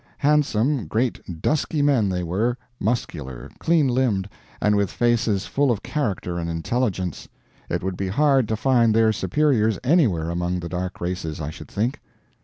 Handsome, 0.17 0.87
great 0.87 1.43
dusky 1.43 1.83
men 1.83 2.09
they 2.09 2.23
were, 2.23 2.57
muscular, 2.79 3.51
clean 3.59 3.87
limbed, 3.87 4.27
and 4.59 4.75
with 4.75 4.89
faces 4.89 5.45
full 5.45 5.69
of 5.69 5.83
character 5.83 6.39
and 6.39 6.49
intelligence. 6.49 7.29
It 7.69 7.83
would 7.83 7.97
be 7.97 8.07
hard 8.07 8.47
to 8.47 8.55
find 8.55 8.95
their 8.95 9.13
superiors 9.13 9.77
anywhere 9.83 10.31
among 10.31 10.59
the 10.59 10.69
dark 10.69 11.01
races, 11.01 11.39
I 11.39 11.51
should 11.51 11.67
think. 11.67 12.01